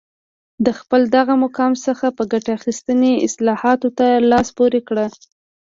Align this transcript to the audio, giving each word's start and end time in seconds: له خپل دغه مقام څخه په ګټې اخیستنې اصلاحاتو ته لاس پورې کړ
له 0.63 0.71
خپل 0.79 1.01
دغه 1.17 1.33
مقام 1.43 1.71
څخه 1.87 2.05
په 2.17 2.23
ګټې 2.31 2.51
اخیستنې 2.59 3.11
اصلاحاتو 3.27 3.89
ته 3.97 4.07
لاس 4.31 4.47
پورې 4.57 4.79
کړ 4.87 4.97